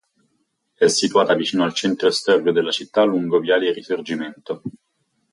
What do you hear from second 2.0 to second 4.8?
storico della città, lungo viale Risorgimento.